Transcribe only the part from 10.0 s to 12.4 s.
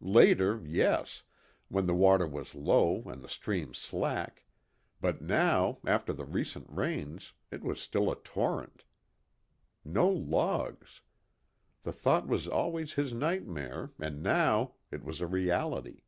logs! The thought